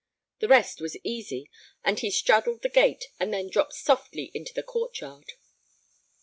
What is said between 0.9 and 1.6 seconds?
easy,